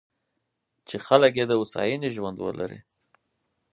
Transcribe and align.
چې 0.87 0.95
خلک 1.07 1.33
یې 1.39 1.45
د 1.47 1.51
هوساینې 1.59 2.09
ژوند 2.15 2.37
ولري. 2.45 2.79